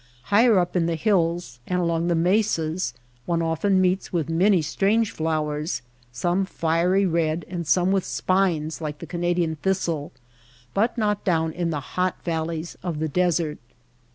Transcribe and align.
Higher 0.33 0.57
up 0.57 0.75
in 0.75 0.87
the 0.87 0.95
hills 0.95 1.59
and 1.67 1.79
along 1.79 2.07
the 2.07 2.15
mesas 2.15 2.95
one 3.27 3.43
often 3.43 3.79
meets 3.79 4.11
with 4.11 4.29
many 4.29 4.59
strange 4.63 5.11
flowers, 5.11 5.83
some 6.11 6.43
fiery 6.43 7.05
red 7.05 7.45
and 7.47 7.67
some 7.67 7.91
with 7.91 8.03
spines 8.03 8.81
like 8.81 8.97
the 8.97 9.05
Canadian 9.05 9.57
thistle; 9.57 10.11
but 10.73 10.97
not 10.97 11.23
down 11.23 11.51
in 11.51 11.69
the 11.69 11.79
hot 11.93 12.17
valleys 12.23 12.75
of 12.81 12.97
the 12.97 13.07
desert. 13.09 13.59